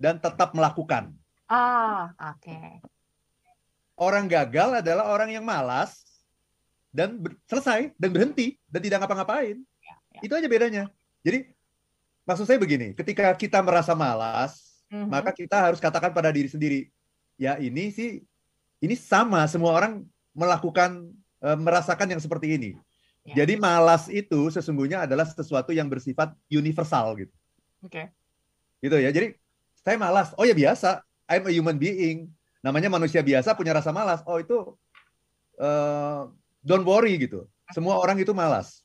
dan 0.00 0.18
tetap 0.18 0.56
melakukan. 0.56 1.12
Ah, 1.46 2.10
oke. 2.18 2.40
Okay. 2.40 2.68
Orang 3.94 4.26
gagal 4.26 4.82
adalah 4.82 5.06
orang 5.12 5.30
yang 5.30 5.44
malas 5.46 6.02
dan 6.90 7.20
selesai 7.46 7.94
dan 7.94 8.10
berhenti 8.10 8.58
dan 8.66 8.80
tidak 8.82 9.04
ngapa-ngapain. 9.04 9.60
Ya, 9.78 9.94
ya. 10.18 10.20
Itu 10.24 10.32
aja 10.34 10.48
bedanya. 10.50 10.90
Jadi 11.22 11.52
maksud 12.26 12.48
saya 12.48 12.58
begini, 12.58 12.96
ketika 12.96 13.30
kita 13.38 13.62
merasa 13.62 13.94
malas, 13.94 14.82
mm-hmm. 14.90 15.06
maka 15.12 15.30
kita 15.30 15.60
harus 15.60 15.78
katakan 15.78 16.10
pada 16.10 16.34
diri 16.34 16.50
sendiri, 16.50 16.80
ya 17.38 17.60
ini 17.60 17.92
sih 17.94 18.24
ini 18.84 18.94
sama 18.94 19.48
semua 19.48 19.72
orang 19.72 20.04
melakukan 20.36 21.08
e, 21.40 21.48
merasakan 21.56 22.12
yang 22.12 22.20
seperti 22.20 22.60
ini. 22.60 22.70
Ya. 23.24 23.42
Jadi 23.44 23.56
malas 23.56 24.12
itu 24.12 24.52
sesungguhnya 24.52 25.08
adalah 25.08 25.24
sesuatu 25.24 25.72
yang 25.72 25.88
bersifat 25.88 26.36
universal 26.52 27.16
gitu. 27.16 27.32
Oke. 27.80 28.12
Okay. 28.12 28.84
Gitu 28.84 28.96
ya. 29.00 29.08
Jadi 29.08 29.32
saya 29.80 29.96
malas. 29.96 30.36
Oh 30.36 30.44
ya 30.44 30.52
biasa. 30.52 31.00
I'm 31.24 31.48
a 31.48 31.52
human 31.52 31.80
being. 31.80 32.28
Namanya 32.60 32.92
manusia 32.92 33.24
biasa 33.24 33.56
punya 33.56 33.72
rasa 33.72 33.96
malas. 33.96 34.20
Oh 34.28 34.36
itu 34.36 34.76
uh, 35.56 36.28
don't 36.60 36.84
worry 36.84 37.16
gitu. 37.16 37.48
Semua 37.72 37.96
orang 37.96 38.20
itu 38.20 38.36
malas. 38.36 38.84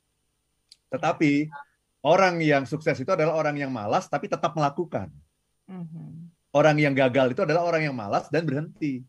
Tetapi 0.87 1.51
Orang 1.99 2.39
yang 2.39 2.63
sukses 2.63 2.95
itu 2.95 3.11
adalah 3.11 3.35
orang 3.35 3.59
yang 3.59 3.71
malas 3.71 4.07
tapi 4.07 4.31
tetap 4.31 4.55
melakukan. 4.55 5.11
Mm-hmm. 5.67 6.31
Orang 6.55 6.79
yang 6.79 6.95
gagal 6.95 7.35
itu 7.35 7.43
adalah 7.43 7.67
orang 7.67 7.91
yang 7.91 7.95
malas 7.95 8.31
dan 8.31 8.47
berhenti. 8.47 9.03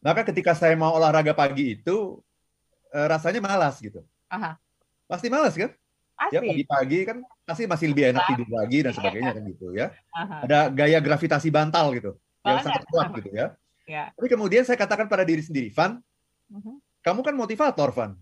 Maka 0.00 0.24
ketika 0.24 0.56
saya 0.56 0.72
mau 0.76 0.96
olahraga 0.96 1.36
pagi 1.36 1.76
itu 1.76 2.20
eh, 2.92 3.06
rasanya 3.06 3.40
malas 3.44 3.80
gitu. 3.80 4.00
Aha. 4.32 4.56
Pasti 5.04 5.28
malas 5.28 5.52
kan? 5.54 5.70
Pasti. 6.16 6.36
Ya 6.36 6.40
pagi-pagi 6.44 6.98
kan 7.08 7.16
pasti 7.48 7.64
masih 7.64 7.86
lebih 7.96 8.12
enak 8.12 8.24
tidur 8.28 8.48
lagi 8.52 8.78
dan 8.84 8.92
sebagainya 8.92 9.32
kan 9.36 9.42
gitu 9.48 9.66
ya. 9.72 9.92
Aha. 10.16 10.44
Ada 10.44 10.58
gaya 10.72 10.98
gravitasi 11.00 11.48
bantal 11.48 11.92
gitu 11.96 12.12
yang 12.44 12.60
sangat 12.64 12.82
kuat 12.88 13.08
gitu 13.20 13.30
ya. 13.32 13.46
ya. 13.84 14.04
Tapi 14.16 14.28
kemudian 14.28 14.64
saya 14.64 14.80
katakan 14.80 15.06
pada 15.08 15.24
diri 15.24 15.44
sendiri, 15.44 15.68
Van, 15.72 16.00
uh-huh. 16.48 16.76
kamu 17.04 17.20
kan 17.20 17.34
motivator, 17.36 17.88
Van. 17.92 18.12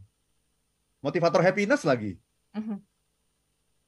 Motivator 0.99 1.41
happiness 1.43 1.87
lagi. 1.87 2.19
Uh-huh. 2.55 2.79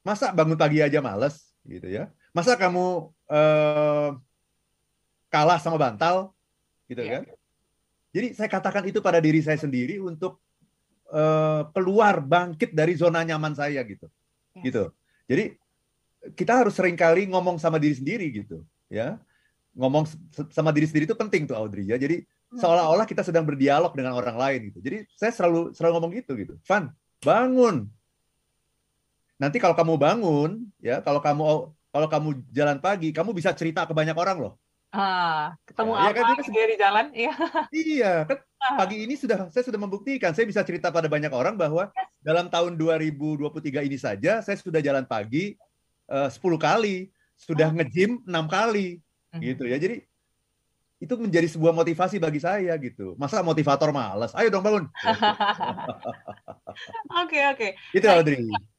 Masa 0.01 0.31
bangun 0.31 0.55
pagi 0.55 0.79
aja 0.79 1.03
males 1.03 1.51
gitu 1.67 1.87
ya? 1.91 2.09
Masa 2.31 2.55
kamu 2.55 3.11
uh, 3.27 4.09
kalah 5.27 5.59
sama 5.59 5.75
bantal 5.75 6.31
gitu 6.87 7.03
yeah. 7.03 7.23
kan? 7.27 7.35
Jadi 8.11 8.35
saya 8.35 8.51
katakan 8.51 8.83
itu 8.87 8.99
pada 8.99 9.23
diri 9.23 9.39
saya 9.39 9.55
sendiri 9.55 9.99
untuk 10.03 10.43
uh, 11.11 11.67
keluar 11.71 12.19
bangkit 12.19 12.75
dari 12.75 12.95
zona 12.95 13.23
nyaman 13.23 13.55
saya 13.55 13.81
gitu. 13.87 14.11
Yeah. 14.55 14.63
Gitu. 14.67 14.83
Jadi 15.31 15.43
kita 16.35 16.53
harus 16.61 16.75
sering 16.75 16.99
kali 16.99 17.25
ngomong 17.31 17.57
sama 17.57 17.81
diri 17.81 17.95
sendiri 17.97 18.27
gitu, 18.29 18.61
ya. 18.91 19.17
Ngomong 19.73 20.05
sama 20.51 20.75
diri 20.75 20.85
sendiri 20.85 21.07
itu 21.07 21.15
penting 21.15 21.47
tuh 21.47 21.55
Audrey 21.55 21.87
ya. 21.87 21.95
Jadi 21.95 22.21
hmm. 22.21 22.59
seolah-olah 22.59 23.07
kita 23.07 23.23
sedang 23.23 23.47
berdialog 23.47 23.95
dengan 23.95 24.19
orang 24.19 24.35
lain 24.35 24.69
gitu. 24.69 24.83
Jadi 24.83 25.07
saya 25.15 25.31
selalu 25.31 25.71
selalu 25.71 25.91
ngomong 25.95 26.11
gitu 26.19 26.35
gitu. 26.35 26.53
Van, 26.67 26.91
bangun, 27.23 27.87
nanti 29.41 29.57
kalau 29.57 29.73
kamu 29.73 29.97
bangun 29.97 30.51
ya 30.77 31.01
kalau 31.01 31.17
kamu 31.17 31.73
kalau 31.89 32.07
kamu 32.07 32.29
jalan 32.53 32.77
pagi 32.77 33.09
kamu 33.09 33.33
bisa 33.33 33.49
cerita 33.57 33.89
ke 33.89 33.93
banyak 33.97 34.13
orang 34.13 34.37
loh 34.37 34.53
ah 34.91 35.55
ketemu 35.63 35.91
ya, 35.95 36.03
apa 36.03 36.11
ya 36.11 36.19
kan, 36.19 36.51
dia 36.51 36.65
di 36.67 36.77
jalan 36.77 37.05
iya 37.15 37.33
iya 37.71 38.13
kan 38.27 38.37
ah. 38.59 38.75
pagi 38.83 39.07
ini 39.07 39.15
sudah 39.15 39.47
saya 39.47 39.63
sudah 39.63 39.79
membuktikan 39.79 40.35
saya 40.35 40.43
bisa 40.43 40.59
cerita 40.67 40.91
pada 40.91 41.07
banyak 41.07 41.31
orang 41.31 41.55
bahwa 41.55 41.87
dalam 42.19 42.51
tahun 42.51 42.75
2023 42.75 43.87
ini 43.87 43.95
saja 43.95 44.43
saya 44.43 44.59
sudah 44.59 44.83
jalan 44.83 45.07
pagi 45.07 45.55
uh, 46.11 46.27
eh, 46.27 46.29
10 46.29 46.43
kali 46.59 47.07
sudah 47.39 47.71
ah. 47.71 47.75
nge-gym 47.79 48.19
6 48.27 48.35
kali 48.51 48.99
hmm. 49.31 49.39
gitu 49.39 49.63
ya 49.63 49.79
jadi 49.79 50.03
itu 51.01 51.17
menjadi 51.17 51.49
sebuah 51.49 51.73
motivasi 51.73 52.21
bagi 52.21 52.37
saya 52.37 52.77
gitu. 52.77 53.17
Masa 53.17 53.41
motivator 53.41 53.89
malas? 53.89 54.37
Ayo 54.37 54.53
dong 54.53 54.61
bangun. 54.61 54.85
Oke 57.25 57.41
oke. 57.51 57.67
Itu 57.91 58.05
nah, 58.05 58.21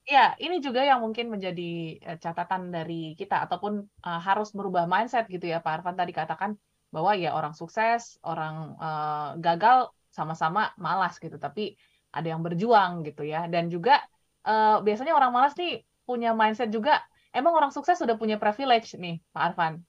Ya, 0.02 0.34
ini 0.42 0.58
juga 0.58 0.82
yang 0.82 0.98
mungkin 0.98 1.30
menjadi 1.30 1.70
eh, 2.02 2.18
catatan 2.18 2.74
dari 2.74 3.14
kita 3.14 3.46
ataupun 3.46 3.86
uh, 4.02 4.20
harus 4.26 4.50
merubah 4.50 4.82
mindset 4.90 5.30
gitu 5.30 5.46
ya 5.46 5.62
Pak 5.62 5.78
Arfan 5.78 5.94
tadi 5.94 6.10
katakan 6.10 6.58
bahwa 6.90 7.14
ya 7.14 7.30
orang 7.38 7.54
sukses, 7.54 8.18
orang 8.26 8.74
uh, 8.82 9.38
gagal 9.38 9.94
sama-sama 10.10 10.74
malas 10.74 11.22
gitu. 11.22 11.38
Tapi 11.38 11.78
ada 12.10 12.26
yang 12.26 12.42
berjuang 12.42 13.06
gitu 13.06 13.22
ya. 13.22 13.46
Dan 13.46 13.70
juga 13.70 14.02
uh, 14.42 14.82
biasanya 14.82 15.14
orang 15.14 15.30
malas 15.30 15.54
nih 15.54 15.86
punya 16.02 16.34
mindset 16.34 16.74
juga, 16.74 16.98
emang 17.30 17.54
orang 17.54 17.70
sukses 17.70 17.94
sudah 17.94 18.18
punya 18.18 18.42
privilege 18.42 18.98
nih, 18.98 19.22
Pak 19.30 19.54
Arfan. 19.54 19.86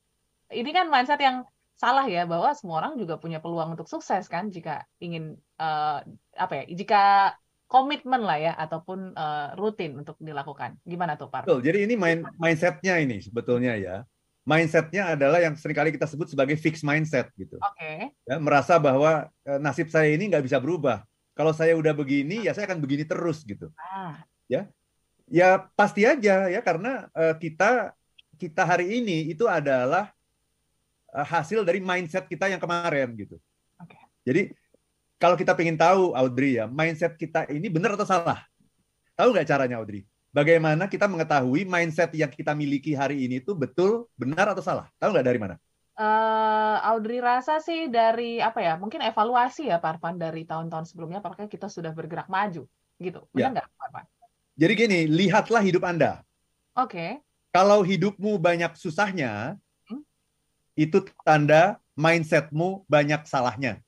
Ini 0.54 0.70
kan 0.70 0.94
mindset 0.94 1.18
yang 1.20 1.42
salah 1.74 2.06
ya 2.06 2.30
bahwa 2.30 2.54
semua 2.54 2.86
orang 2.86 3.02
juga 3.02 3.18
punya 3.18 3.42
peluang 3.42 3.74
untuk 3.74 3.90
sukses 3.90 4.30
kan 4.30 4.54
jika 4.54 4.86
ingin 5.02 5.42
uh, 5.58 6.06
apa 6.38 6.54
ya 6.62 6.64
jika 6.70 7.02
komitmen 7.74 8.22
lah 8.22 8.38
ya 8.38 8.54
ataupun 8.54 9.18
uh, 9.18 9.58
rutin 9.58 9.98
untuk 9.98 10.14
dilakukan 10.22 10.78
gimana 10.86 11.18
tuh 11.18 11.34
Pak? 11.34 11.50
Betul. 11.50 11.66
Jadi 11.66 11.90
ini 11.90 11.98
main 11.98 12.22
mindsetnya 12.38 13.02
ini 13.02 13.18
sebetulnya 13.26 13.74
ya 13.74 14.06
mindsetnya 14.46 15.16
adalah 15.18 15.40
yang 15.42 15.58
sering 15.58 15.74
kali 15.74 15.90
kita 15.90 16.06
sebut 16.06 16.30
sebagai 16.30 16.54
fixed 16.60 16.86
mindset 16.86 17.32
gitu. 17.34 17.58
Oke. 17.58 17.74
Okay. 17.80 17.98
Ya, 18.30 18.38
merasa 18.38 18.78
bahwa 18.78 19.32
uh, 19.48 19.60
nasib 19.60 19.90
saya 19.90 20.14
ini 20.14 20.30
nggak 20.30 20.46
bisa 20.46 20.62
berubah. 20.62 21.02
Kalau 21.34 21.50
saya 21.50 21.74
udah 21.74 21.98
begini 21.98 22.46
ya 22.46 22.54
saya 22.54 22.70
akan 22.70 22.78
begini 22.78 23.10
terus 23.10 23.42
gitu. 23.42 23.74
Ah. 23.82 24.22
Ya, 24.46 24.70
ya 25.26 25.66
pasti 25.74 26.06
aja 26.06 26.46
ya 26.46 26.62
karena 26.62 27.10
uh, 27.18 27.34
kita 27.42 27.98
kita 28.38 28.62
hari 28.62 29.02
ini 29.02 29.34
itu 29.34 29.50
adalah 29.50 30.14
uh, 31.10 31.26
hasil 31.26 31.66
dari 31.66 31.82
mindset 31.82 32.30
kita 32.30 32.52
yang 32.54 32.62
kemarin 32.62 33.10
gitu. 33.18 33.42
Oke. 33.82 33.98
Okay. 33.98 34.04
Jadi 34.30 34.42
kalau 35.24 35.40
kita 35.40 35.56
ingin 35.56 35.80
tahu 35.80 36.12
Audrey 36.12 36.60
ya, 36.60 36.68
mindset 36.68 37.16
kita 37.16 37.48
ini 37.48 37.72
benar 37.72 37.96
atau 37.96 38.04
salah? 38.04 38.44
Tahu 39.16 39.32
nggak 39.32 39.48
caranya 39.48 39.80
Audrey? 39.80 40.04
Bagaimana 40.36 40.92
kita 40.92 41.08
mengetahui 41.08 41.64
mindset 41.64 42.12
yang 42.12 42.28
kita 42.28 42.52
miliki 42.52 42.92
hari 42.92 43.24
ini 43.24 43.40
itu 43.40 43.56
betul, 43.56 44.12
benar 44.20 44.52
atau 44.52 44.60
salah? 44.60 44.92
Tahu 45.00 45.16
nggak 45.16 45.24
dari 45.24 45.40
mana? 45.40 45.56
Uh, 45.96 46.76
Audrey 46.92 47.24
rasa 47.24 47.64
sih 47.64 47.88
dari 47.88 48.44
apa 48.44 48.60
ya? 48.60 48.76
Mungkin 48.76 49.00
evaluasi 49.00 49.72
ya, 49.72 49.80
Parvan 49.80 50.20
dari 50.20 50.44
tahun-tahun 50.44 50.92
sebelumnya. 50.92 51.24
Apakah 51.24 51.48
kita 51.48 51.72
sudah 51.72 51.96
bergerak 51.96 52.28
maju, 52.28 52.68
gitu? 53.00 53.24
Benar 53.32 53.40
ya. 53.40 53.54
nggak, 53.56 53.68
Parvan? 53.80 54.06
Jadi 54.60 54.74
gini, 54.76 55.00
lihatlah 55.08 55.64
hidup 55.64 55.88
Anda. 55.88 56.20
Oke. 56.76 57.00
Okay. 57.00 57.12
Kalau 57.56 57.80
hidupmu 57.80 58.36
banyak 58.44 58.76
susahnya, 58.76 59.56
hmm? 59.88 60.04
itu 60.76 61.00
tanda 61.24 61.80
mindsetmu 61.96 62.84
banyak 62.92 63.24
salahnya. 63.24 63.80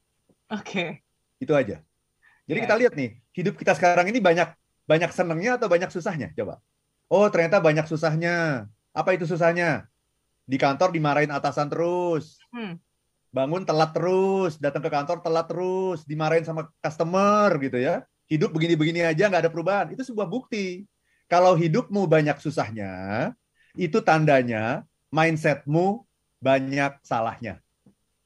Oke. 0.48 0.63
Okay. 0.63 0.89
Itu 1.39 1.54
aja. 1.54 1.82
Jadi 2.46 2.58
yeah. 2.62 2.65
kita 2.70 2.75
lihat 2.77 2.94
nih, 2.94 3.10
hidup 3.34 3.54
kita 3.58 3.74
sekarang 3.74 4.08
ini 4.10 4.22
banyak 4.22 4.54
banyak 4.86 5.12
senangnya 5.12 5.58
atau 5.58 5.68
banyak 5.68 5.89
susahnya? 5.89 6.30
Coba. 6.38 6.62
Oh, 7.10 7.25
ternyata 7.30 7.62
banyak 7.62 7.86
susahnya. 7.89 8.65
Apa 8.94 9.18
itu 9.18 9.25
susahnya? 9.25 9.89
Di 10.46 10.62
kantor 10.62 10.94
dimarahin 10.94 11.34
atasan 11.34 11.70
terus. 11.70 12.38
Hmm. 12.54 12.77
Bangun 13.34 13.68
telat 13.68 13.92
terus, 13.92 14.56
datang 14.62 14.80
ke 14.80 14.88
kantor 14.88 15.20
telat 15.20 15.46
terus, 15.50 16.08
dimarahin 16.08 16.46
sama 16.46 16.72
customer 16.80 17.50
gitu 17.60 17.82
ya. 17.82 18.06
Hidup 18.32 18.54
begini-begini 18.54 19.04
aja 19.04 19.27
nggak 19.27 19.44
ada 19.44 19.51
perubahan. 19.51 19.92
Itu 19.92 20.06
sebuah 20.06 20.30
bukti. 20.30 20.86
Kalau 21.25 21.58
hidupmu 21.58 22.06
banyak 22.06 22.38
susahnya, 22.38 23.34
itu 23.74 23.98
tandanya 24.06 24.86
mindsetmu 25.10 26.06
banyak 26.38 27.01
salahnya. 27.01 27.64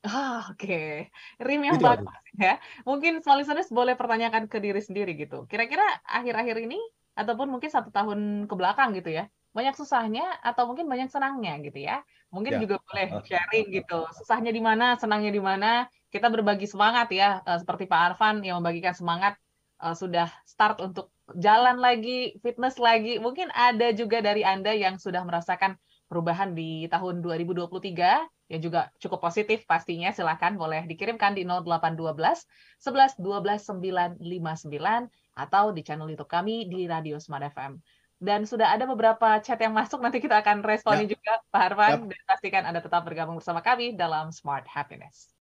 Ah, 0.03 0.47
oke. 0.55 1.11
Rim 1.43 1.61
yang 1.67 1.79
bagus 1.83 2.07
ya. 2.39 2.55
Mungkin 2.87 3.19
small 3.19 3.43
listeners 3.43 3.67
boleh 3.67 3.99
pertanyakan 3.99 4.47
ke 4.47 4.57
diri 4.63 4.79
sendiri 4.79 5.11
gitu. 5.19 5.43
Kira-kira 5.51 5.83
akhir-akhir 6.07 6.55
ini 6.63 6.79
ataupun 7.19 7.51
mungkin 7.51 7.67
satu 7.67 7.91
tahun 7.91 8.47
ke 8.47 8.53
belakang 8.55 8.95
gitu 8.95 9.11
ya, 9.11 9.27
banyak 9.51 9.75
susahnya 9.75 10.23
atau 10.39 10.71
mungkin 10.71 10.87
banyak 10.87 11.11
senangnya 11.11 11.59
gitu 11.67 11.83
ya. 11.83 11.99
Mungkin 12.31 12.55
Ya. 12.55 12.59
juga 12.63 12.75
boleh 12.79 13.07
sharing 13.27 13.65
gitu. 13.75 14.07
Susahnya 14.15 14.55
di 14.55 14.61
mana, 14.63 14.95
senangnya 14.95 15.31
di 15.35 15.41
mana. 15.43 15.91
Kita 16.07 16.31
berbagi 16.31 16.63
semangat 16.63 17.11
ya, 17.11 17.43
eh, 17.43 17.59
seperti 17.59 17.83
Pak 17.91 17.99
Arfan 18.15 18.39
yang 18.47 18.63
membagikan 18.63 18.95
semangat 18.95 19.35
eh, 19.83 19.95
sudah 19.99 20.31
start 20.47 20.79
untuk 20.79 21.11
jalan 21.35 21.75
lagi, 21.79 22.39
fitness 22.39 22.79
lagi. 22.79 23.19
Mungkin 23.19 23.51
ada 23.51 23.91
juga 23.91 24.23
dari 24.23 24.47
Anda 24.47 24.71
yang 24.75 24.95
sudah 24.95 25.27
merasakan 25.27 25.75
perubahan 26.07 26.55
di 26.55 26.87
tahun 26.87 27.19
2023 27.19 28.23
yang 28.49 28.61
juga 28.65 28.89
cukup 28.97 29.21
positif 29.21 29.63
pastinya 29.69 30.09
silahkan 30.09 30.57
boleh 30.57 30.89
dikirimkan 30.89 31.37
di 31.37 31.45
0812 31.45 32.49
11 32.81 33.21
12 33.21 34.17
959 34.17 35.07
atau 35.37 35.63
di 35.71 35.81
channel 35.85 36.09
YouTube 36.09 36.27
kami 36.27 36.65
di 36.65 36.89
Radio 36.89 37.21
Smart 37.21 37.45
FM. 37.53 37.77
Dan 38.19 38.43
sudah 38.43 38.75
ada 38.75 38.83
beberapa 38.83 39.39
chat 39.39 39.55
yang 39.63 39.71
masuk, 39.71 40.03
nanti 40.03 40.19
kita 40.19 40.43
akan 40.43 40.59
responi 40.59 41.07
ya. 41.07 41.15
juga 41.15 41.39
Pak 41.55 41.61
Harvan, 41.71 42.03
ya. 42.03 42.11
dan 42.11 42.21
pastikan 42.27 42.63
Anda 42.67 42.83
tetap 42.83 43.07
bergabung 43.07 43.39
bersama 43.39 43.63
kami 43.63 43.95
dalam 43.95 44.35
Smart 44.35 44.67
Happiness. 44.67 45.31